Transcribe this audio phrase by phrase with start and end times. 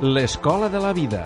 [0.00, 1.24] L'escola de la vida.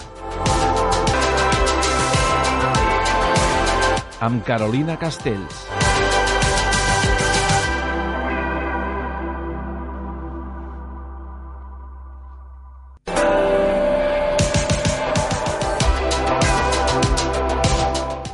[4.25, 5.82] Amb Carolina Castells.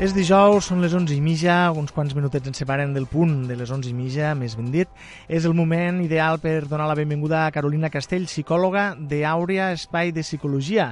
[0.09, 3.53] És dijous, són les 11 i mitja, uns quants minutets ens separen del punt de
[3.61, 4.89] les 11 i mitja, més ben dit.
[5.29, 10.25] És el moment ideal per donar la benvinguda a Carolina Castell, psicòloga d'Àurea Espai de
[10.25, 10.87] Psicologia.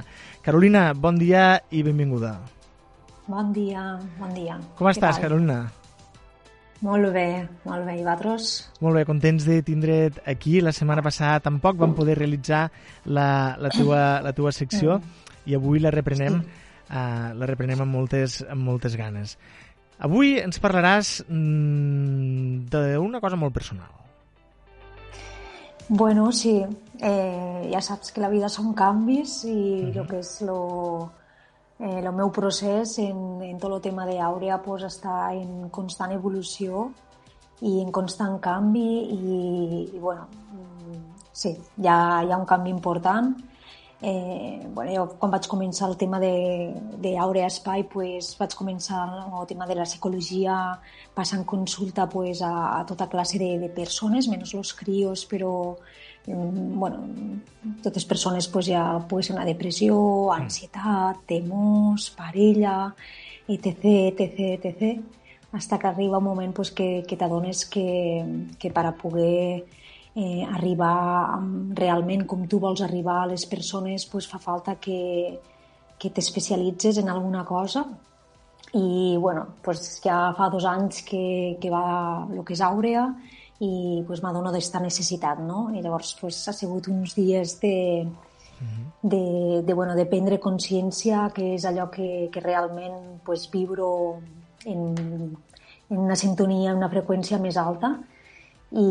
[0.45, 2.35] Carolina, bon dia i benvinguda.
[3.25, 3.87] Bon dia,
[4.19, 4.59] bon dia.
[4.77, 5.23] Com Què estàs, tal?
[5.25, 5.57] Carolina?
[6.85, 7.25] Molt bé,
[7.65, 7.97] molt bé.
[7.97, 8.53] I vosaltres?
[8.85, 10.59] Molt bé, contents de tindre't aquí.
[10.61, 12.67] La setmana passada tampoc vam poder realitzar
[13.09, 15.01] la, la, teua, la teua secció
[15.49, 16.43] i avui la reprenem,
[16.89, 19.37] uh, la reprenem amb moltes, amb moltes ganes.
[19.97, 23.89] Avui ens parlaràs mm, d'una cosa molt personal.
[25.89, 26.59] Bueno, sí.
[26.99, 29.57] Eh, ja saps que la vida són canvis i
[29.87, 30.59] el que és lo,
[31.79, 36.89] eh, el meu procés en, en tot el tema d'Àurea pues, està en constant evolució
[37.61, 39.37] i en constant canvi i,
[39.95, 40.99] i bueno, mm,
[41.31, 43.33] sí, hi ha, hi ha un canvi important.
[43.99, 49.65] Eh, bueno, jo quan vaig començar el tema d'Àurea Espai pues, vaig començar el tema
[49.65, 50.57] de la psicologia
[51.15, 55.51] passant consulta pues, a, a tota classe de, de persones, menys els crios, però
[56.27, 57.01] mm, bueno,
[57.81, 59.97] totes persones pues, ja ser una depressió,
[60.35, 62.93] ansietat, temors, parella,
[63.47, 65.01] etc, etc, etc,
[65.53, 69.65] hasta que arriba un moment pues, que, que t'adones que, que per a poder
[70.17, 71.37] eh, arribar
[71.77, 75.37] realment com tu vols arribar a les persones pues, fa falta que,
[75.99, 77.85] que t'especialitzes en alguna cosa.
[78.73, 83.05] I bueno, pues ja fa dos anys que, que va el que és Àurea
[83.63, 85.69] i pues, m'adono d'esta necessitat, no?
[85.73, 88.07] I llavors pues, ha sigut uns dies de,
[89.01, 89.23] de,
[89.63, 94.19] de, bueno, de prendre consciència que és allò que, que realment pues, vibro
[94.65, 94.93] en,
[95.89, 97.95] en una sintonia, en una freqüència més alta.
[98.67, 98.87] I,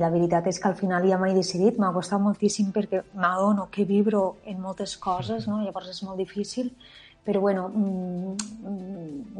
[0.00, 3.68] i la veritat és que al final ja m'he decidit, m'ha costat moltíssim perquè m'adono
[3.70, 5.60] que vibro en moltes coses, no?
[5.60, 6.72] llavors és molt difícil,
[7.24, 8.34] però bueno, mm,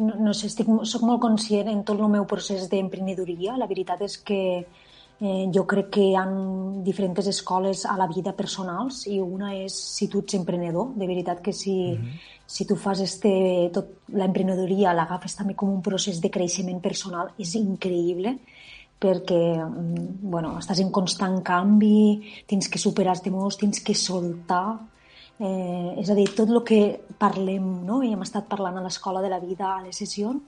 [0.05, 4.05] no, no sé, estic, soc molt conscient en tot el meu procés d'emprenedoria, la veritat
[4.05, 6.27] és que eh, jo crec que hi ha
[6.85, 11.41] diferents escoles a la vida personals i una és si tu ets emprenedor, de veritat
[11.41, 12.21] que si, mm -hmm.
[12.47, 17.55] si tu fas este, tot l'emprenedoria, l'agafes també com un procés de creixement personal, és
[17.55, 18.37] increïble
[19.01, 24.79] perquè mm, bueno, estàs en constant canvi, tens que superar els temors, tens que soltar,
[25.41, 26.83] eh, és a dir, tot el que
[27.19, 28.03] parlem no?
[28.05, 30.45] i hem estat parlant a l'escola de la vida, a les sessions,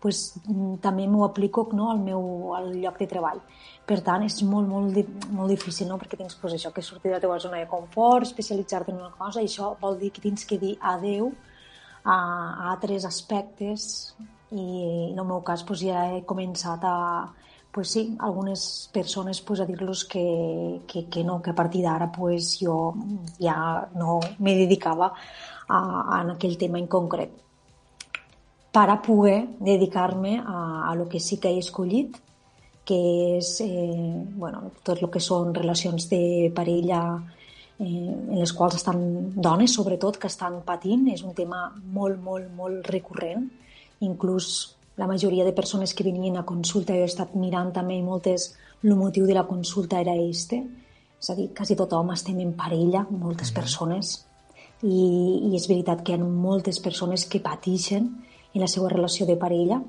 [0.00, 1.90] pues, mm, també m'ho aplico no?
[1.90, 3.42] al meu al lloc de treball.
[3.84, 4.96] Per tant, és molt, molt,
[5.34, 5.98] molt difícil, no?
[5.98, 9.10] perquè tens pues, això, que sortir de la teva zona de confort, especialitzar-te en una
[9.18, 11.32] cosa, i això vol dir que tens que dir adeu
[12.04, 14.14] a, a altres aspectes
[14.50, 16.96] i en el meu cas pues, ja he començat a,
[17.72, 22.10] pues sí, algunes persones pues, a dir-los que, que, que no, que a partir d'ara
[22.10, 22.94] pues, jo
[23.38, 25.12] ja no me dedicava
[25.68, 27.30] a, a aquell tema en concret
[28.70, 32.16] per a poder dedicar-me a, a lo que sí que he escollit,
[32.84, 37.00] que és eh, bueno, tot el que són relacions de parella
[37.78, 39.00] eh, en les quals estan
[39.34, 41.08] dones, sobretot, que estan patint.
[41.10, 43.48] És un tema molt, molt, molt recurrent.
[44.06, 48.02] Inclús la majoria de persones que venien a consulta, jo he estat mirant també i
[48.04, 48.50] moltes,
[48.84, 50.58] el motiu de la consulta era este.
[51.20, 54.18] És a dir, quasi tothom estem en parella, moltes persones,
[54.82, 55.00] i,
[55.48, 58.10] i és veritat que hi ha moltes persones que pateixen
[58.52, 59.80] en la seva relació de parella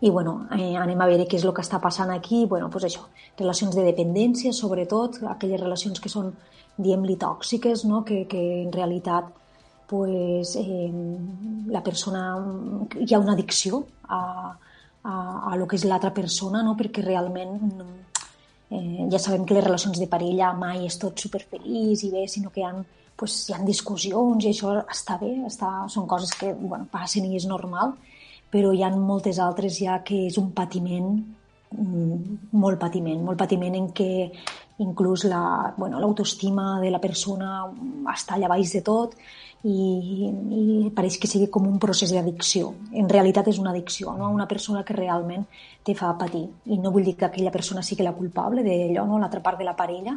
[0.00, 2.46] i bueno, eh, anem a veure què és el que està passant aquí.
[2.46, 3.04] bueno, pues això,
[3.36, 6.32] relacions de dependència, sobretot, aquelles relacions que són,
[6.80, 8.00] diem-li, tòxiques, no?
[8.04, 9.28] que, que en realitat
[9.90, 10.92] pues, eh,
[11.66, 12.38] la persona...
[12.94, 14.56] hi ha una addicció a,
[15.02, 15.14] a,
[15.50, 16.76] a lo que és l'altra persona, no?
[16.78, 17.56] perquè realment
[18.70, 22.54] eh, ja sabem que les relacions de parella mai és tot superfeliç i bé, sinó
[22.54, 22.70] que hi ha,
[23.18, 27.34] pues, hi ha discussions i això està bé, està, són coses que bueno, passen i
[27.40, 27.96] és normal,
[28.54, 31.16] però hi ha moltes altres ja que és un patiment,
[31.74, 34.12] mm, molt patiment, molt patiment en què
[34.80, 37.66] inclús la, bueno, de la persona
[38.14, 39.16] està allà baix de tot
[39.62, 42.72] i, i pareix que sigui com un procés d'addicció.
[42.96, 44.30] En realitat és una addicció, no?
[44.32, 45.44] una persona que realment
[45.84, 46.46] te fa patir.
[46.72, 49.20] I no vull dir que aquella persona sigui la culpable d'allò, no?
[49.20, 50.16] l'altra part de la parella,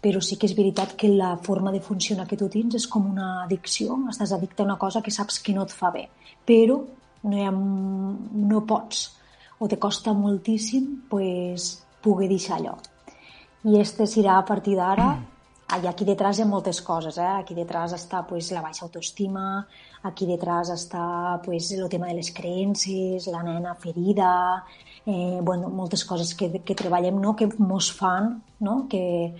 [0.00, 3.04] però sí que és veritat que la forma de funcionar que tu tens és com
[3.10, 6.06] una addicció, estàs addicte a una cosa que saps que no et fa bé,
[6.48, 6.80] però
[7.28, 9.10] no, ha, no pots
[9.60, 12.78] o te costa moltíssim pues, poder deixar allò.
[13.64, 15.10] I este serà a partir d'ara
[15.78, 17.32] i aquí detrás hi ha moltes coses, eh?
[17.38, 19.66] Aquí detrás està pues, la baixa autoestima,
[20.02, 24.64] aquí detrás està pues, el tema de les creences, la nena ferida,
[25.06, 27.36] eh, bueno, moltes coses que, que treballem, no?
[27.36, 28.88] que mos fan, no?
[28.88, 29.32] que,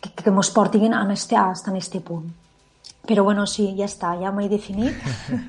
[0.00, 2.32] que, que mos portin a este, hasta en este punt.
[3.06, 4.94] Però bueno, sí, ja està, ja m'he definit.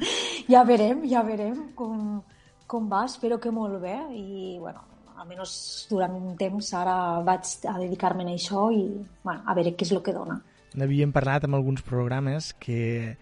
[0.54, 2.22] ja verem, ja verem com,
[2.68, 4.93] com va, espero que molt bé i bueno,
[5.24, 5.54] almenys
[5.90, 8.84] durant un temps ara vaig a dedicar-me a això i
[9.24, 10.40] bueno, a veure què és el que dona.
[10.76, 13.16] N'havíem parlat amb alguns programes que,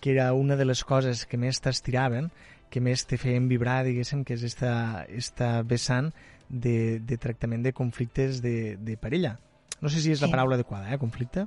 [0.00, 2.30] que era una de les coses que més t'estiraven,
[2.70, 6.12] que més te feien vibrar, diguéssim, que és esta, esta vessant
[6.48, 9.38] de, de tractament de conflictes de, de parella.
[9.80, 10.26] No sé si és sí.
[10.26, 11.46] la paraula adequada, eh, conflicte?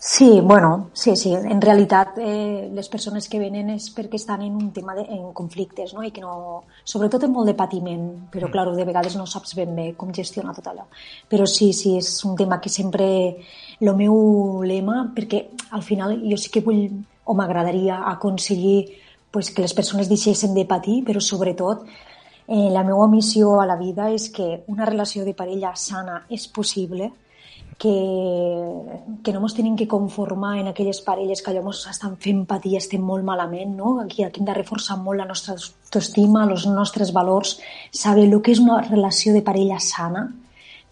[0.00, 1.34] Sí, bueno, sí, sí.
[1.34, 5.32] En realitat, eh, les persones que venen és perquè estan en un tema de en
[5.34, 6.04] conflictes, no?
[6.06, 6.62] I que no...
[6.86, 8.52] Sobretot en molt de patiment, però, mm.
[8.54, 10.86] clar, de vegades no saps ben bé com gestionar tot allò.
[11.28, 13.08] Però sí, sí, és un tema que sempre...
[13.78, 15.44] El meu lema, perquè
[15.74, 16.86] al final jo sí que vull,
[17.26, 18.88] o m'agradaria aconseguir
[19.30, 21.84] pues, que les persones deixessin de patir, però sobretot
[22.48, 26.48] eh, la meva missió a la vida és que una relació de parella sana és
[26.48, 27.10] possible,
[27.78, 27.94] que,
[29.22, 32.74] que no ens tenim que conformar en aquelles parelles que allò ens estan fent patir
[32.76, 34.00] estem molt malament, no?
[34.02, 37.54] Aquí, aquí hem de reforçar molt la nostra autoestima, els nostres valors,
[37.94, 40.26] saber el que és una relació de parella sana,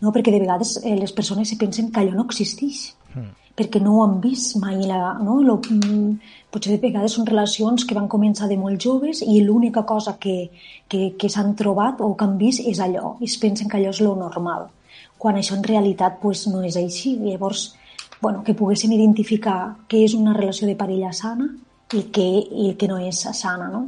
[0.01, 0.13] no?
[0.15, 3.35] perquè de vegades eh, les persones se pensen que allò no existeix, mm.
[3.59, 4.79] perquè no ho han vist mai.
[4.87, 5.41] La, no?
[5.43, 6.15] Lo, mm,
[6.55, 10.53] potser de vegades són relacions que van començar de molt joves i l'única cosa que,
[10.87, 13.91] que, que s'han trobat o que han vist és allò, i es pensen que allò
[13.91, 14.71] és lo normal
[15.19, 17.17] quan això en realitat pues, no és així.
[17.23, 17.75] Llavors,
[18.21, 21.49] bueno, que poguéssim identificar què és una relació de parella sana
[21.95, 22.31] i què,
[22.67, 23.71] i que no és sana.
[23.73, 23.87] No?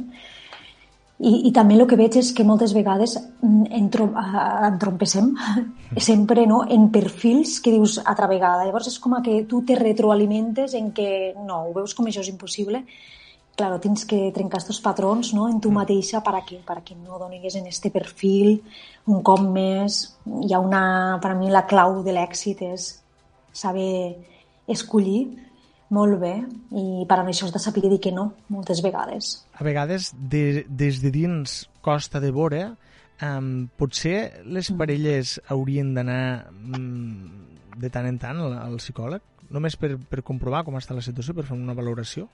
[1.19, 3.17] I, I també el que veig és que moltes vegades
[3.75, 4.07] entro,
[4.69, 5.33] entrompessem
[6.09, 8.65] sempre no, en perfils que dius altra vegada.
[8.65, 12.31] Llavors és com que tu te retroalimentes en que no, ho veus com això és
[12.31, 12.85] impossible
[13.59, 15.79] claro, tens que trencar aquests patrons no, en tu mm.
[15.81, 18.61] mateixa per a que, per a que no donis en este perfil
[19.11, 19.99] un cop més.
[20.25, 22.89] Hi ha una, per a mi la clau de l'èxit és
[23.51, 24.15] saber
[24.69, 25.25] escollir
[25.91, 26.35] molt bé
[26.77, 29.33] i per a això has de saber dir que no moltes vegades.
[29.57, 34.79] A vegades de, des de dins costa de vore um, potser les mm.
[34.79, 37.27] parelles haurien d'anar um,
[37.79, 41.33] de tant en tant al, al psicòleg només per, per comprovar com està la situació,
[41.33, 42.29] per fer una valoració?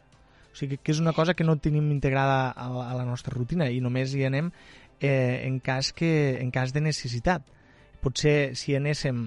[0.56, 3.66] O sigui, que és una cosa que no tenim integrada a, a la nostra rutina
[3.68, 4.54] i només hi anem
[5.02, 7.44] eh, en, cas que, en cas de necessitat.
[8.00, 9.26] Potser si anéssim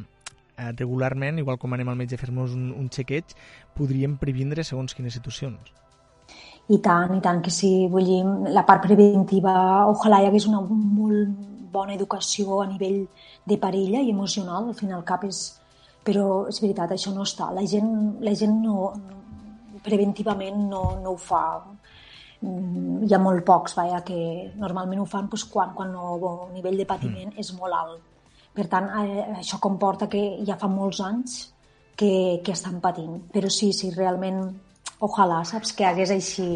[0.56, 3.36] eh, regularment, igual com anem al metge a fer-nos un, un xequeig,
[3.76, 5.68] podríem previndre segons quines situacions.
[6.72, 7.74] I tant, i tant, que sí.
[7.92, 8.22] Vull dir,
[8.56, 9.52] la part preventiva,
[9.92, 11.44] ojalà hi hagués una molt
[11.76, 13.02] bona educació a nivell
[13.44, 15.44] de parella i emocional, al final cap és...
[16.08, 17.50] Però és veritat, això no està.
[17.52, 17.90] La gent,
[18.24, 19.17] la gent no, no
[19.84, 21.44] preventivament no, no ho fa.
[22.40, 24.18] Mm, hi ha molt pocs, vaja, que
[24.60, 27.40] normalment ho fan doncs, quan, quan el nivell de patiment mm.
[27.42, 28.04] és molt alt.
[28.54, 31.40] Per tant, eh, això comporta que ja fa molts anys
[31.98, 33.20] que, que estan patint.
[33.34, 34.40] Però sí, sí, realment,
[35.04, 36.46] ojalà, saps, que hagués així.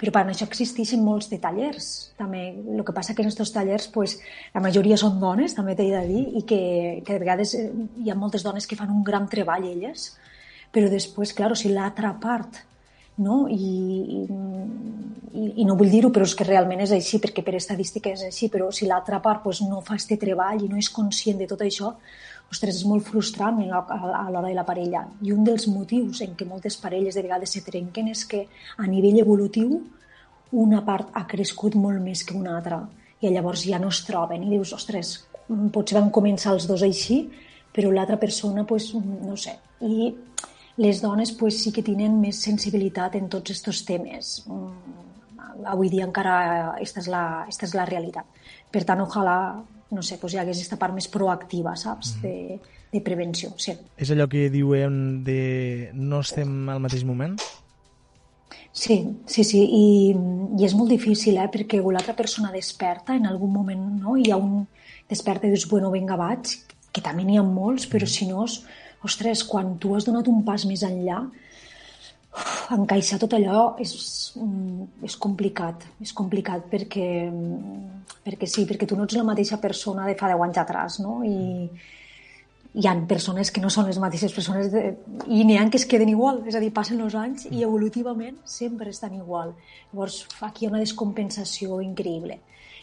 [0.00, 1.90] Però per això existeixen molts de tallers.
[2.20, 2.46] També,
[2.76, 4.18] el que passa que en aquests tallers pues,
[4.54, 6.62] la majoria són dones, també t'he de dir, i que,
[7.04, 7.68] que de vegades eh,
[8.04, 10.10] hi ha moltes dones que fan un gran treball elles,
[10.72, 12.62] però després, clar, si l'altra part
[13.20, 13.44] no?
[13.52, 14.24] I,
[15.34, 18.24] i, i no vull dir-ho, però és que realment és així, perquè per estadística és
[18.26, 21.48] així, però si l'altra part pues, no fa este treball i no és conscient de
[21.50, 21.92] tot això,
[22.50, 25.04] ostres, és molt frustrant a l'hora de la parella.
[25.22, 28.46] I un dels motius en què moltes parelles de vegades se trenquen és que
[28.76, 29.78] a nivell evolutiu
[30.50, 32.80] una part ha crescut molt més que una altra
[33.20, 35.12] i llavors ja no es troben i dius, ostres,
[35.74, 37.22] potser van començar els dos així,
[37.74, 39.58] però l'altra persona, pues, no sé.
[39.84, 40.10] I
[40.80, 44.32] les dones pues, sí que tenen més sensibilitat en tots aquests temes.
[44.48, 46.36] Mm, avui dia encara
[46.72, 48.40] aquesta és la, esta és la realitat.
[48.72, 49.36] Per tant, ojalà
[49.90, 52.22] no sé, pues, hi hagués aquesta part més proactiva, saps?, mm -hmm.
[52.22, 53.52] de, de prevenció.
[53.56, 53.72] Sí.
[53.96, 57.36] És allò que diuen de no estem al mateix moment?
[58.72, 60.14] Sí, sí, sí, i,
[60.58, 61.48] i és molt difícil, eh?
[61.50, 64.16] perquè l'altra persona desperta en algun moment, no?
[64.16, 64.66] Hi ha un
[65.08, 66.46] desperta i dius, bueno, vinga, vaig,
[66.92, 68.46] que també n'hi ha molts, però si no,
[69.06, 71.22] ostres, quan tu has donat un pas més enllà,
[72.70, 73.92] encaixar tot allò és,
[74.38, 79.58] mm, és complicat, és complicat perquè, mm, perquè sí, perquè tu no ets la mateixa
[79.60, 81.24] persona de fa 10 anys atrás, no?
[81.24, 81.70] I
[82.72, 84.96] hi ha persones que no són les mateixes persones de...
[85.26, 88.36] i n'hi ha que es queden igual, és a dir, passen els anys i evolutivament
[88.44, 89.54] sempre estan igual.
[89.92, 92.38] Llavors, aquí hi ha una descompensació increïble.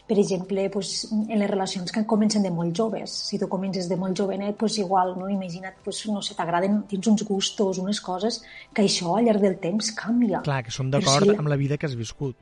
[0.08, 3.12] Per exemple, pues, en les relacions que comencen de molt joves.
[3.28, 5.28] Si tu comences de molt jovenet, pues, igual, no?
[5.28, 8.40] imagina't, pues, no sé, t'agraden, tens uns gustos, unes coses,
[8.72, 10.40] que això al llarg del temps canvia.
[10.46, 11.36] Clar, que són d'acord si...
[11.36, 12.38] amb la vida que has viscut.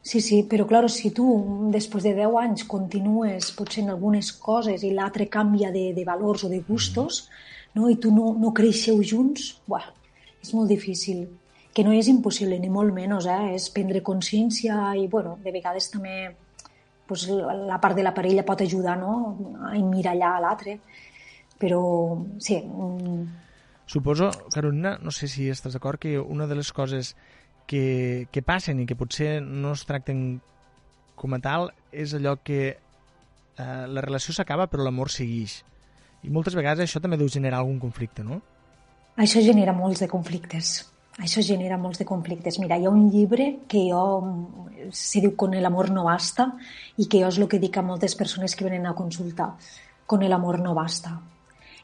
[0.00, 1.26] Sí, sí, però clar, si tu
[1.74, 6.46] després de 10 anys continues potser en algunes coses i l'altre canvia de, de valors
[6.46, 7.74] o de gustos, mm.
[7.76, 7.90] no?
[7.92, 9.90] i tu no, no creixeu junts, buah,
[10.40, 11.26] és molt difícil
[11.78, 13.52] que no és impossible, ni molt menys, eh?
[13.54, 16.32] és prendre consciència i, bueno, de vegades també
[17.06, 19.12] pues, la part de la parella pot ajudar no?
[19.62, 20.74] a emmirallar a l'altre,
[21.54, 21.78] però
[22.42, 22.58] sí.
[22.66, 23.22] Mm.
[23.86, 27.12] Suposo, Carolina, no sé si estàs d'acord, que una de les coses
[27.70, 30.26] que, que passen i que potser no es tracten
[31.14, 35.60] com a tal és allò que eh, la relació s'acaba però l'amor segueix.
[36.26, 38.42] I moltes vegades això també deu generar algun conflicte, no?
[39.14, 40.88] Això genera molts de conflictes.
[41.18, 42.60] Això genera molts de conflictes.
[42.62, 44.02] Mira, hi ha un llibre que jo
[44.94, 46.52] se diu Con el amor no basta
[46.96, 49.50] i que jo és el que dic a moltes persones que venen a consultar.
[50.06, 51.18] Con el amor no basta.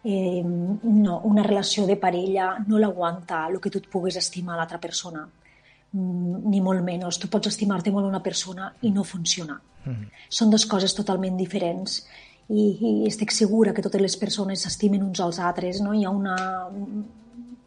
[0.05, 4.59] Eh, no, una relació de parella no l'aguanta el que tu et puguis estimar a
[4.59, 7.19] l'altra persona mm, ni molt menys.
[7.19, 9.61] Tu pots estimar-te molt una persona i no funciona.
[9.85, 10.09] Mm -hmm.
[10.29, 12.07] Són dues coses totalment diferents
[12.49, 15.81] i, i estic segura que totes les persones s'estimen uns als altres.
[15.81, 15.93] No?
[15.95, 16.37] Hi ha una...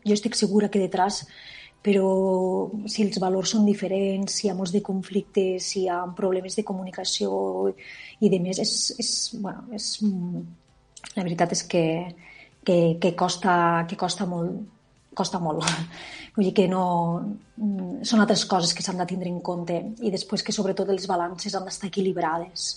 [0.06, 1.28] Jo estic segura que detrás
[1.84, 2.08] però
[2.90, 6.58] si els valors són diferents, si hi ha molts de conflictes, si hi ha problemes
[6.58, 7.32] de comunicació
[8.20, 9.92] i de més, és, és, bueno, és,
[11.16, 11.86] la veritat és que,
[12.66, 14.58] que, que, costa, que costa molt,
[15.18, 15.64] costa molt.
[16.36, 16.86] Vull dir que no...
[18.06, 21.56] Són altres coses que s'han de tindre en compte i després que sobretot els balances
[21.58, 22.68] han d'estar equilibrades.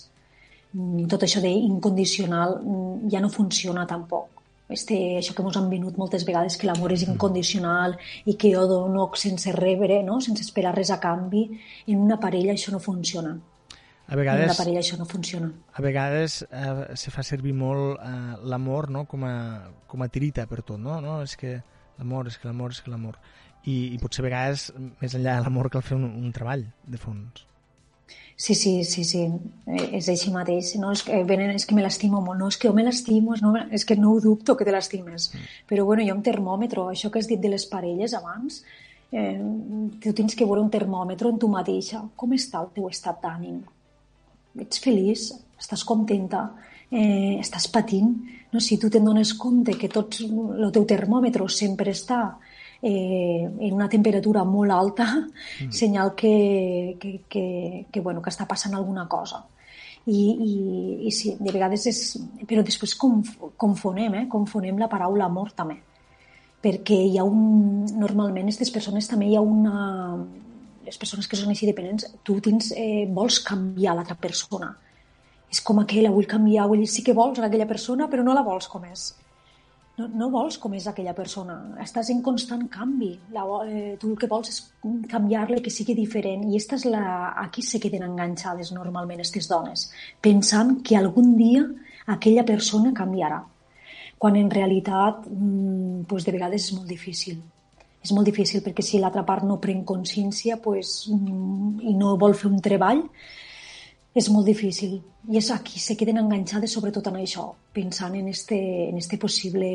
[1.11, 2.55] Tot això d'incondicional
[3.11, 4.40] ja no funciona tampoc
[4.71, 8.65] este, això que ens han venut moltes vegades, que l'amor és incondicional i que jo
[8.69, 10.19] dono sense rebre, no?
[10.21, 11.47] sense esperar res a canvi,
[11.87, 13.35] en una parella això no funciona.
[14.11, 15.51] A vegades, en una parella això no funciona.
[15.73, 19.05] A vegades eh, se fa servir molt eh, l'amor no?
[19.07, 19.35] com, a,
[19.87, 20.99] com a tirita per tot, no?
[21.03, 21.21] no?
[21.23, 21.59] És que
[21.99, 23.21] l'amor, és que l'amor, és que l'amor.
[23.63, 26.99] I, I potser a vegades, més enllà de l'amor, cal fer un, un treball de
[26.99, 27.45] fons.
[28.41, 29.19] Sí, sí, sí, sí,
[29.67, 30.71] eh, és així mateix.
[30.81, 32.39] No, és que, venen, és que me l'estimo molt.
[32.39, 35.27] No, és que jo me l'estimo, no, és que no ho dubto que te l'estimes.
[35.29, 35.51] Mm.
[35.69, 38.63] Però bueno, ha un termòmetre, això que has dit de les parelles abans,
[39.11, 39.37] eh,
[40.01, 42.01] tu tens que veure un termòmetre en tu mateixa.
[42.15, 43.61] Com està el teu estat d'ànim?
[44.65, 45.29] Ets feliç?
[45.61, 46.47] Estàs contenta?
[46.89, 48.09] Eh, estàs patint?
[48.51, 52.23] No, si tu te'n dones compte que tot el teu termòmetre sempre està
[52.81, 55.71] eh, en una temperatura molt alta, mm.
[55.71, 59.43] senyal que, que, que, que, bueno, que està passant alguna cosa.
[60.09, 60.53] I, i,
[61.05, 62.01] i sí, de vegades és...
[62.49, 64.27] Però després conf, confonem, eh?
[64.29, 65.77] confonem la paraula amor també.
[66.61, 67.85] Perquè hi ha un...
[67.97, 70.17] Normalment, aquestes persones també hi ha una...
[70.81, 74.71] Les persones que són així dependents, tu tens, eh, vols canviar l'altra persona.
[75.51, 78.41] És com aquella, vull canviar, vull dir, sí que vols aquella persona, però no la
[78.41, 79.11] vols com és
[79.99, 84.17] no, no vols com és aquella persona, estàs en constant canvi, la, eh, tu el
[84.19, 84.59] que vols és
[85.11, 87.03] canviar-la, que sigui diferent, i esta és la,
[87.43, 89.89] aquí se queden enganxades normalment aquestes dones,
[90.21, 91.65] pensant que algun dia
[92.15, 93.41] aquella persona canviarà,
[94.21, 97.41] quan en realitat mmm, pues de vegades és molt difícil.
[98.01, 102.33] És molt difícil perquè si l'altra part no pren consciència pues, mm, i no vol
[102.37, 103.03] fer un treball,
[104.13, 104.97] és molt difícil.
[105.31, 108.57] I és aquí se queden enganxades sobretot en això, pensant en este,
[108.89, 109.69] en este possible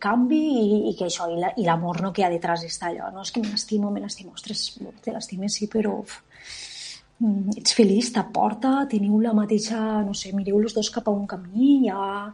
[0.00, 3.10] canvi i, i que això, i l'amor la, no, que hi ha detrás està allò.
[3.14, 4.34] No és que me l'estimo, me l'estimo.
[4.36, 4.66] Ostres,
[5.02, 6.20] te l'estimes, sí, però uf,
[7.18, 11.26] mm, ets feliç, t'aporta, teniu la mateixa, no sé, mireu els dos cap a un
[11.26, 12.30] camí, ja...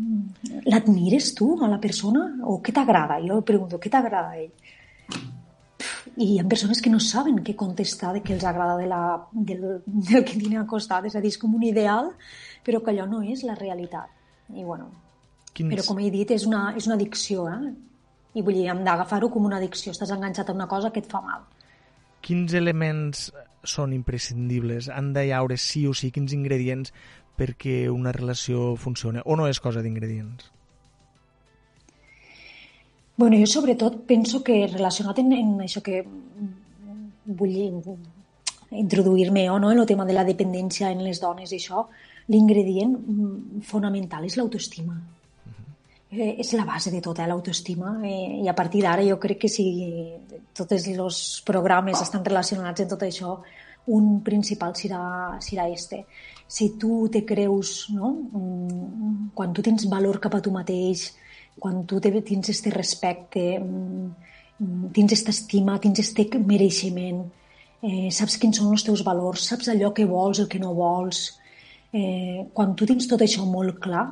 [0.00, 2.28] Mm, l'admires tu, a la persona?
[2.46, 3.18] O què t'agrada?
[3.24, 4.69] Jo pregunto, què t'agrada a ell?
[6.20, 9.02] I hi ha persones que no saben què contestar de què els agrada de la,
[9.32, 12.10] del, del que tenen al costat, és a dir, és com un ideal,
[12.66, 14.10] però que allò no és la realitat.
[14.52, 14.90] I bueno,
[15.54, 15.72] Quins...
[15.72, 17.72] però com he dit, és una, és una addicció, eh?
[18.36, 21.08] I vull dir, hem d'agafar-ho com una addicció, estàs enganxat a una cosa que et
[21.10, 21.48] fa mal.
[22.20, 23.30] Quins elements
[23.64, 24.90] són imprescindibles?
[24.92, 26.92] Han de haure sí o sí quins ingredients
[27.40, 29.24] perquè una relació funcioni?
[29.24, 30.52] O no és cosa d'ingredients?
[33.20, 35.98] Bueno, jo sobretot penso que relacionat en, en això que
[37.40, 37.58] vull
[38.70, 41.82] introduir-me o no, en el tema de la dependència en les dones i això,
[42.32, 42.94] l'ingredient
[43.68, 44.96] fonamental és l'autoestima.
[44.96, 46.16] Uh -huh.
[46.16, 49.48] eh, és la base de tota l'autoestima eh, i a partir d'ara jo crec que
[49.48, 49.66] si
[50.54, 53.38] tots els programes estan relacionats en tot això,
[53.86, 56.06] un principal serà, serà este.
[56.46, 58.16] Si tu te creus, no?
[58.32, 61.19] Mm, quan tu tens valor cap a tu mateix,
[61.60, 67.22] quan tu te, tens este respecte, mm, tens esta estima, tens este mereixement,
[67.82, 71.38] eh, saps quins són els teus valors, saps allò que vols, el que no vols.
[71.92, 74.08] Eh, quan tu tens tot això molt clar,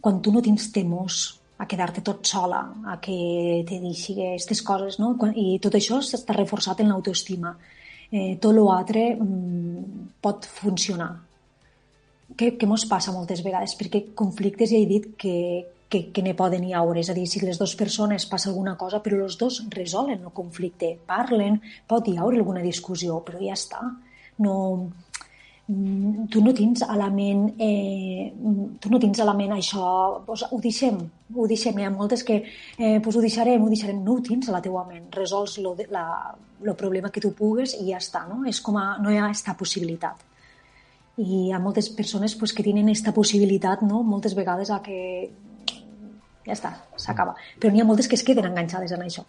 [0.00, 4.98] quan tu no tens temors a quedar-te tot sola, a que te deixi aquestes coses,
[4.98, 5.12] no?
[5.34, 7.56] I tot això està reforçat en l'autoestima.
[8.10, 11.10] Eh, tot l'altre mm, pot funcionar.
[12.36, 13.76] Què, què mos passa moltes vegades?
[13.76, 17.02] Perquè conflictes ja he dit que, que, que ne poden hi haure.
[17.02, 20.34] És a dir, si les dues persones passa alguna cosa, però els dos resolen el
[20.36, 23.82] conflicte, parlen, pot hi haure alguna discussió, però ja està.
[24.40, 24.54] No,
[25.70, 28.32] Mm, tu no tens a la ment, eh,
[28.80, 29.84] tu no tens a la ment això,
[30.26, 30.96] pues, ho deixem,
[31.36, 34.48] ho deixem, hi ha moltes que eh, pues ho deixarem, ho deixarem, no ho tens
[34.48, 38.40] a la teua ment, resols lo problema que tu pugues i ja està, no?
[38.50, 40.24] És com a, no hi ha aquesta possibilitat.
[41.18, 44.02] I hi ha moltes persones pues, que tenen aquesta possibilitat, no?
[44.02, 45.30] moltes vegades a que
[46.46, 47.36] ja està, s'acaba.
[47.60, 49.26] Però n'hi ha moltes que es queden enganxades en això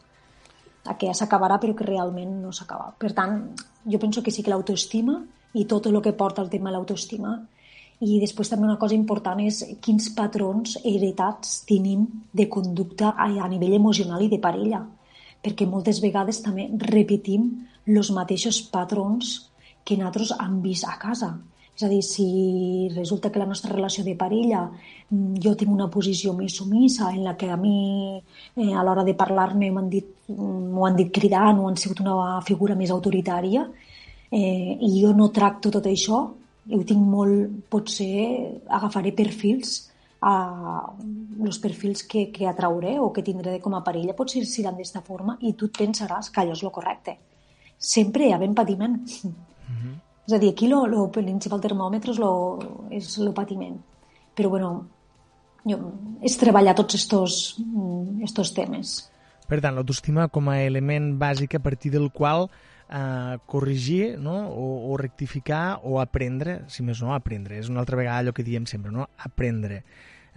[0.85, 2.91] a que ja s'acabarà però que realment no s'acaba.
[2.97, 3.41] Per tant,
[3.85, 5.19] jo penso que sí que l'autoestima
[5.53, 7.35] i tot el que porta al tema de l'autoestima.
[8.01, 13.77] I després també una cosa important és quins patrons heretats tenim de conducta a nivell
[13.77, 14.81] emocional i de parella.
[15.41, 17.51] Perquè moltes vegades també repetim
[17.85, 19.51] els mateixos patrons
[19.85, 21.35] que nosaltres hem vist a casa.
[21.81, 25.87] És a dir, si resulta que la nostra relació de parella mm, jo tinc una
[25.89, 29.87] posició més sumissa en la que a mi eh, a l'hora de parlar-me m'ho han,
[29.89, 33.63] dit, mm, han dit cridant o han sigut una figura més autoritària,
[34.29, 36.19] eh, i jo no tracto tot això,
[36.69, 39.73] ho tinc molt, potser agafaré perfils
[40.21, 40.35] a
[41.41, 45.39] els perfils que, que atrauré o que tindré com a parella potser seran d'esta forma
[45.41, 47.17] i tu et pensaràs que allò és el correcte.
[47.81, 49.01] Sempre hi ha ben patiment.
[49.01, 49.33] Mm
[49.81, 49.99] -hmm.
[50.27, 52.31] És a dir, aquí lo principal termòmetre és, lo,
[52.93, 53.79] és el patiment.
[54.37, 54.71] Però, bueno,
[55.67, 55.77] jo,
[56.23, 57.39] és treballar tots estos,
[58.23, 58.99] estos temes.
[59.49, 64.37] Per tant, l'autoestima com a element bàsic a partir del qual eh, corregir no?
[64.47, 67.59] o, o rectificar o aprendre, si més no, aprendre.
[67.59, 69.09] És una altra vegada allò que diem sempre, no?
[69.25, 69.81] aprendre.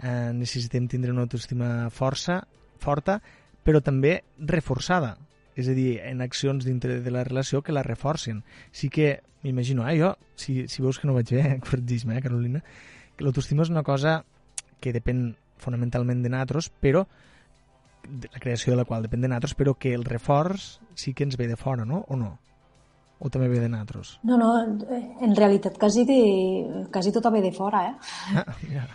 [0.01, 2.41] Eh, necessitem tindre una autoestima força,
[2.81, 3.21] forta,
[3.63, 5.15] però també reforçada.
[5.55, 8.43] És a dir, en accions dintre de la relació que la reforcin.
[8.75, 12.63] Sí que, m'imagino, eh, jo, si, si veus que no vaig bé, corregis-me, eh, Carolina,
[13.15, 14.19] que l'autoestima és una cosa
[14.83, 15.29] que depèn
[15.63, 17.05] fonamentalment de nosaltres, però
[18.05, 21.39] la creació de la qual depèn de nosaltres, però que el reforç sí que ens
[21.39, 22.03] ve de fora, no?
[22.09, 22.35] O no?
[23.19, 24.17] O també ve de nosaltres?
[24.27, 24.51] No, no,
[25.23, 27.95] en realitat quasi, de, quasi tot ve de fora, eh?
[28.43, 28.85] Ah, ja.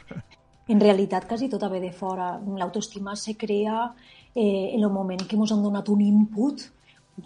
[0.70, 2.32] En realitat quasi tot ve de fora.
[2.38, 3.88] L'autoestima se crea
[4.34, 6.68] eh, en el moment que ens han donat un input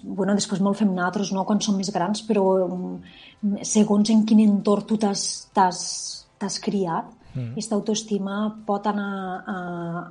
[0.02, 4.40] bueno, després molt fem nosaltres, no?, quan som més grans, però mm, segons en quin
[4.42, 7.52] entorn tu t'has criat, mm.
[7.52, 9.12] aquesta autoestima pot anar
[9.46, 9.59] a,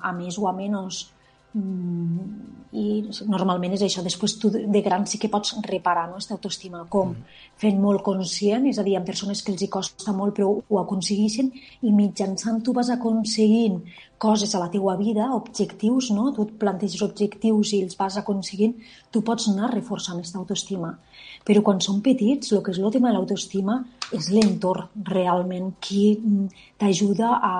[0.10, 1.12] a més o a menys Mm,
[1.54, 2.86] i
[3.30, 4.02] normalment és això.
[4.06, 6.82] Després tu de gran sí que pots reparar no, aquesta autoestima.
[6.89, 7.12] Com?
[7.13, 7.42] Mm.
[7.62, 10.80] Fent molt conscient, és a dir, amb persones que els hi costa molt però ho
[10.82, 11.52] aconsegueixen
[11.86, 13.78] i mitjançant tu vas aconseguint
[14.24, 16.32] coses a la teua vida, objectius, no?
[16.32, 18.78] tu et planteges objectius i els vas aconseguint,
[19.12, 20.94] tu pots anar reforçant aquesta autoestima.
[21.44, 23.82] Però quan som petits, el que és el tema de l'autoestima
[24.16, 26.48] és l'entorn realment qui mm,
[26.80, 27.54] t'ajuda a,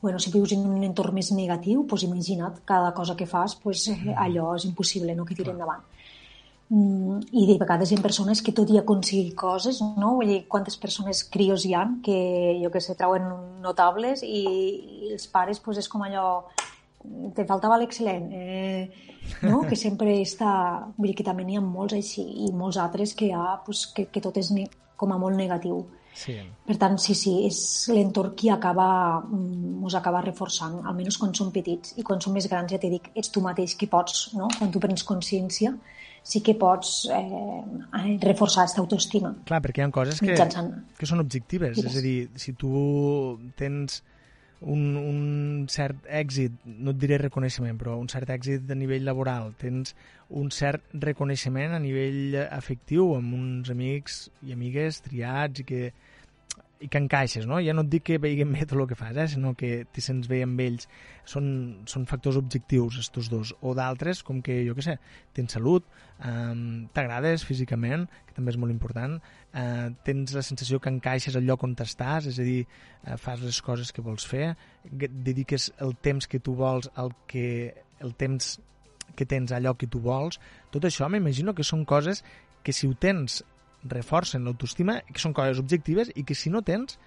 [0.00, 3.88] bueno, si vius en un entorn més negatiu, doncs imagina't, cada cosa que fas, doncs,
[4.16, 5.82] allò és impossible no, que tiri endavant.
[6.68, 10.14] Mm, I de vegades hi ha persones que tot i aconseguir coses, no?
[10.18, 12.18] Vull dir, quantes persones crios hi ha que,
[12.62, 13.24] jo que sé, trauen
[13.64, 14.42] notables i,
[15.08, 16.28] i els pares doncs, és com allò
[17.34, 18.90] te faltava l'excel·lent, eh,
[19.46, 19.62] no?
[19.68, 20.50] que sempre està...
[20.98, 24.08] Vull dir que també n'hi ha molts així i molts altres que ha doncs, que,
[24.12, 24.52] que tot és
[24.98, 25.86] com a molt negatiu.
[26.18, 26.34] Sí.
[26.66, 27.58] Per tant, sí, sí, és
[27.94, 28.88] l'entorn qui acaba,
[29.22, 31.94] mm, us acaba reforçant, almenys quan som petits.
[31.96, 34.50] I quan som més grans, ja t'he dit, ets tu mateix qui pots, no?
[34.58, 35.76] quan tu prens consciència,
[36.28, 39.32] sí que pots eh, reforçar aquesta autoestima.
[39.46, 40.72] Clar, perquè hi ha coses que, mitjançant...
[40.98, 41.78] que són objectives.
[41.78, 41.92] Digues.
[41.92, 44.02] És a dir, si tu tens
[44.60, 49.52] un, un cert èxit, no et diré reconeixement, però un cert èxit a nivell laboral,
[49.60, 49.94] tens
[50.28, 55.82] un cert reconeixement a nivell afectiu amb uns amics i amigues triats i que
[56.80, 57.58] i que encaixes, no?
[57.64, 59.26] Ja no et dic que veiguem bé tot el que fas, eh?
[59.30, 60.86] sinó que t'hi sents bé amb ells.
[61.28, 61.48] Són,
[61.90, 63.52] són factors objectius, estos dos.
[63.66, 64.94] O d'altres, com que, jo què sé,
[65.36, 65.88] tens salut,
[66.22, 66.54] eh,
[66.94, 69.18] t'agrades físicament, que també és molt important,
[69.50, 72.62] eh, tens la sensació que encaixes al lloc on estàs, és a dir,
[73.02, 77.74] eh, fas les coses que vols fer, dediques el temps que tu vols al que
[77.98, 78.58] el temps
[79.18, 80.38] que tens allò que tu vols,
[80.70, 82.22] tot això m'imagino que són coses
[82.62, 83.42] que si ho tens
[83.84, 86.98] reforcen l'autoestima, que són coses objectives i que si no tens,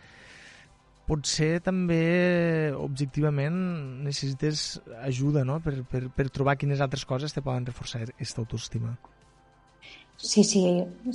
[1.08, 3.58] potser també objectivament
[4.06, 5.60] necessites ajuda no?
[5.60, 8.96] per, per, per trobar quines altres coses te poden reforçar aquesta autoestima.
[10.22, 10.62] Sí, sí,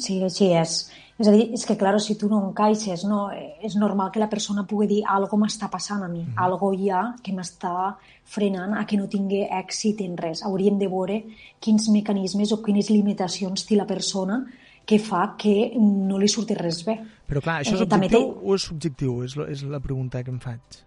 [0.03, 0.79] sí, així és.
[1.17, 3.29] És a dir, és que, clar, si tu no encaixes, no,
[3.65, 6.43] és normal que la persona pugui dir algo m'està passant a mi, mm -hmm.
[6.45, 10.43] algo hi ha que m'està frenant a que no tingui èxit en res.
[10.43, 11.25] Hauríem de veure
[11.61, 14.45] quins mecanismes o quines limitacions té la persona
[14.87, 16.97] que fa que no li surti res bé.
[17.27, 18.43] Però clar, això és eh, objectiu té...
[18.47, 19.15] o és subjectiu?
[19.27, 20.83] És, és la pregunta que em faig.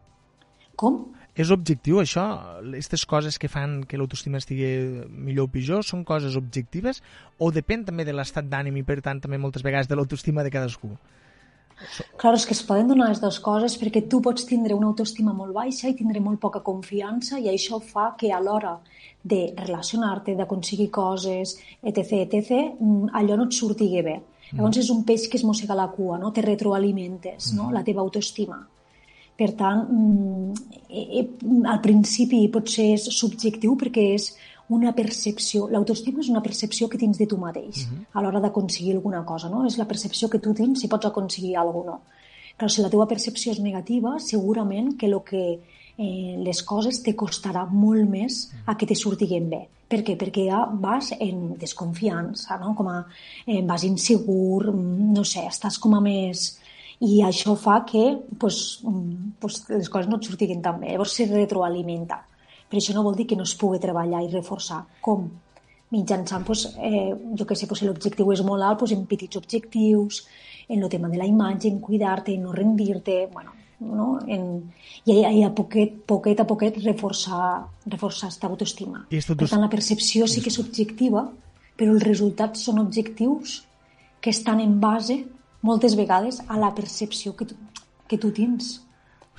[0.80, 1.02] Com?
[1.40, 2.24] És objectiu això?
[2.60, 4.70] Aquestes coses que fan que l'autoestima estigui
[5.12, 7.04] millor o pitjor són coses objectives
[7.40, 10.52] o depèn també de l'estat d'ànim i per tant també moltes vegades de l'autoestima de
[10.52, 10.92] cadascú?
[12.20, 15.34] Clar, és que es poden donar les dues coses perquè tu pots tindre una autoestima
[15.36, 18.76] molt baixa i tindre molt poca confiança i això fa que a l'hora
[19.24, 24.18] de relacionar-te, d'aconseguir coses, etc, etc, mm, allò no et surtigui bé.
[24.52, 24.82] Llavors mm.
[24.82, 26.32] és un peix que es mossega la cua, no?
[26.32, 27.70] Te retroalimentes, no?
[27.70, 27.74] Mm.
[27.76, 28.60] La teva autoestima.
[29.40, 30.54] Per tant, mm,
[30.90, 31.28] eh, eh,
[31.72, 34.34] al principi potser és subjectiu perquè és
[34.70, 35.68] una percepció.
[35.70, 38.00] L'autoestima és una percepció que tens de tu mateix uh mhm.
[38.00, 38.06] -huh.
[38.14, 39.66] a l'hora d'aconseguir alguna cosa, no?
[39.66, 42.02] És la percepció que tu tens si pots aconseguir alguna cosa o no.
[42.58, 45.60] Però si la teva percepció és negativa, segurament que, lo que
[45.98, 49.68] eh, les coses te costarà molt més a que te surtiguen bé.
[49.90, 50.18] Per què?
[50.20, 52.76] Perquè ja vas en desconfiança, no?
[52.76, 53.06] Com a,
[53.48, 56.60] eh, vas insegur, mm, no sé, estàs com a més
[57.00, 58.82] i això fa que pues,
[59.40, 60.92] pues, les coses no et surtiguin tan bé.
[60.92, 62.26] Llavors se retroalimenta.
[62.70, 64.84] Però això no vol dir que no es pugui treballar i reforçar.
[65.02, 65.30] Com?
[65.90, 69.38] Mitjançant, pues, eh, jo què sé, pues, si l'objectiu és molt alt, pues, en petits
[69.38, 70.28] objectius,
[70.68, 74.20] en el tema de la imatge, en cuidar-te, en no rendir-te, bueno, no?
[74.28, 74.72] En,
[75.06, 79.06] i, i a poquet, poquet a poquet reforçar, reforçar aquesta autoestima.
[79.10, 81.26] I per tant, la percepció sí que és subjectiva,
[81.80, 83.64] però els resultats són objectius
[84.22, 85.24] que estan en base
[85.66, 87.56] moltes vegades a la percepció que tu,
[88.08, 88.80] que tu tens.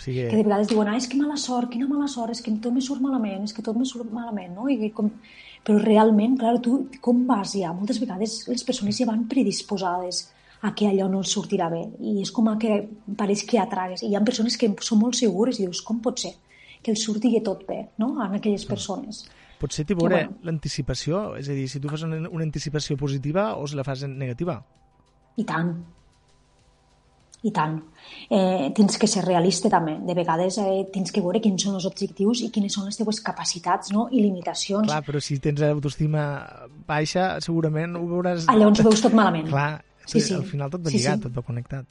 [0.01, 0.25] O sigui...
[0.33, 2.73] Que de vegades diuen, ah, és que mala sort, quina mala sort, és que tot
[2.73, 4.69] me surt malament, és que tot me surt malament, no?
[4.73, 5.13] I com...
[5.61, 7.75] Però realment, clar, tu com vas ja?
[7.77, 10.23] Moltes vegades les persones ja van predisposades
[10.65, 12.79] a que allò no els sortirà bé i és com a que
[13.17, 14.01] pareix que atragues.
[14.01, 16.33] I hi ha persones que són molt segures i dius, com pot ser
[16.81, 18.15] que els surti tot bé no?
[18.25, 19.27] en aquelles persones?
[19.61, 23.51] Potser t'hi veure bueno, l'anticipació, és a dir, si tu fas una, una anticipació positiva
[23.61, 24.57] o si la fas negativa.
[25.37, 25.75] I tant,
[27.43, 27.79] i tant.
[28.29, 29.97] Eh, tens que ser realista també.
[30.07, 33.21] De vegades eh, tens que veure quins són els objectius i quines són les teves
[33.25, 34.09] capacitats no?
[34.13, 34.91] i limitacions.
[34.91, 36.25] Clar, però si tens autoestima
[36.89, 38.45] baixa, segurament ho veuràs...
[38.49, 39.49] Ah, llavors ho veus tot malament.
[39.49, 39.73] Clar,
[40.05, 40.37] sí, sí.
[40.37, 41.29] al final tot va lligat, sí, sí.
[41.29, 41.89] tot va connectat.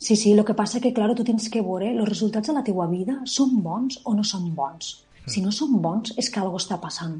[0.00, 2.64] Sí, sí, el que passa que, clar, tu tens que veure els resultats de la
[2.64, 4.94] teua vida són bons o no són bons.
[5.26, 5.32] Mm.
[5.34, 7.18] Si no són bons, és que alguna està passant.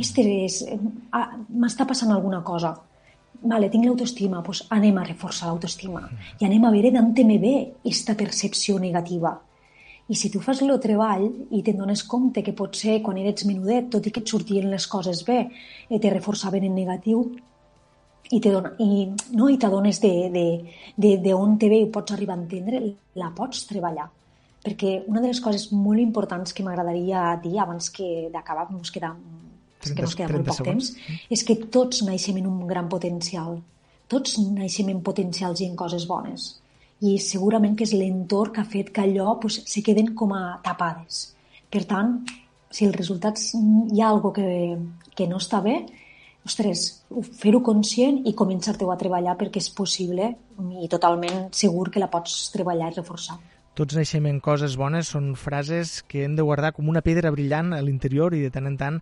[0.00, 0.62] Este és...
[0.64, 0.78] Eh,
[1.12, 2.72] ah, m'està passant alguna cosa
[3.42, 6.02] vale, tinc l'autoestima, doncs anem a reforçar l'autoestima
[6.40, 9.38] i anem a veure d'on me ve aquesta percepció negativa.
[10.08, 13.90] I si tu fas el treball i te'n dones compte que potser quan eres menudet,
[13.92, 15.50] tot i que et sortien les coses bé,
[15.90, 17.26] eh, te reforçaven en negatiu,
[18.30, 20.46] i te dona, i, no, i t'adones de, de,
[20.96, 22.80] de, de on te ve i pots arribar a entendre,
[23.20, 24.08] la pots treballar.
[24.64, 29.14] Perquè una de les coses molt importants que m'agradaria dir abans que d'acabar, ens queda
[29.90, 30.90] 30, que ens queda molt poc segons.
[30.92, 33.58] temps, és que tots naixem en un gran potencial.
[34.08, 36.54] Tots naixem en potencials i en coses bones.
[37.00, 40.58] I segurament que és l'entorn que ha fet que allò pues, se queden com a
[40.64, 41.28] tapades.
[41.70, 42.18] Per tant,
[42.70, 44.78] si els resultats hi ha alguna que,
[45.14, 45.82] que no està bé,
[46.48, 47.04] ostres,
[47.38, 50.32] fer-ho conscient i començar-te a treballar perquè és possible
[50.82, 53.38] i totalment segur que la pots treballar i reforçar.
[53.78, 57.70] Tots naixem en coses bones són frases que hem de guardar com una pedra brillant
[57.76, 58.96] a l'interior i de tant en tant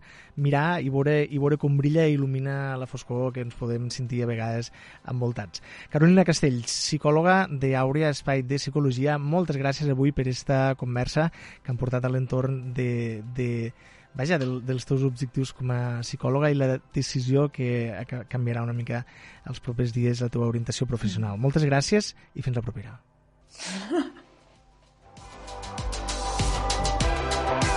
[0.45, 4.19] mirar i veure, i veure com brilla i il·lumina la foscor que ens podem sentir
[4.21, 4.69] a vegades
[5.09, 5.63] envoltats.
[5.89, 11.31] Carolina Castells, psicòloga d'Àurea Espai de Psicologia, moltes gràcies avui per aquesta conversa
[11.63, 13.49] que han portat a l'entorn de, de,
[14.13, 17.89] vaja, del, dels teus objectius com a psicòloga i la decisió que,
[18.29, 19.01] canviarà una mica
[19.49, 21.41] els propers dies la teva orientació professional.
[21.41, 22.99] Moltes gràcies i fins la propera.